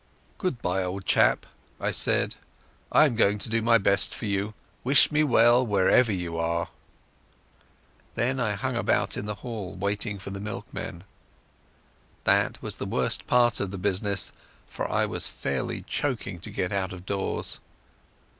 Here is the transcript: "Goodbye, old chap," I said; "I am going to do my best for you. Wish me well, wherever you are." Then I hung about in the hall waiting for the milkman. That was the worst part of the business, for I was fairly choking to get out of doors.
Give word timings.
"Goodbye, 0.39 0.83
old 0.83 1.05
chap," 1.05 1.45
I 1.79 1.91
said; 1.91 2.33
"I 2.91 3.05
am 3.05 3.15
going 3.15 3.37
to 3.37 3.49
do 3.51 3.61
my 3.61 3.77
best 3.77 4.15
for 4.15 4.25
you. 4.25 4.55
Wish 4.83 5.11
me 5.11 5.23
well, 5.23 5.63
wherever 5.63 6.11
you 6.11 6.39
are." 6.39 6.69
Then 8.15 8.39
I 8.39 8.53
hung 8.53 8.75
about 8.75 9.15
in 9.15 9.27
the 9.27 9.35
hall 9.45 9.75
waiting 9.75 10.17
for 10.17 10.31
the 10.31 10.39
milkman. 10.39 11.03
That 12.23 12.59
was 12.63 12.77
the 12.77 12.87
worst 12.87 13.27
part 13.27 13.59
of 13.59 13.69
the 13.69 13.77
business, 13.77 14.31
for 14.65 14.91
I 14.91 15.05
was 15.05 15.27
fairly 15.27 15.83
choking 15.83 16.39
to 16.39 16.49
get 16.49 16.71
out 16.71 16.93
of 16.93 17.05
doors. 17.05 17.59